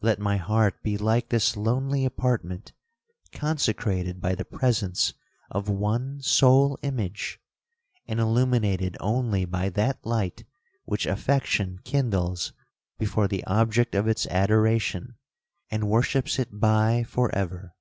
[0.00, 2.72] Let my heart be like this lonely apartment,
[3.30, 5.14] consecrated by the presence
[5.52, 7.38] of one sole image,
[8.08, 10.42] and illuminated only by that light
[10.84, 12.52] which affection kindles
[12.98, 15.14] before the object of its adoration,
[15.70, 17.72] and worships it by for ever!'